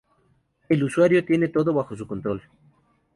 El 0.67 0.83
usuario 0.83 1.23
tiene 1.23 1.49
todo 1.49 1.75
bajo 1.75 1.95
su 1.95 2.07
control. 2.07 2.41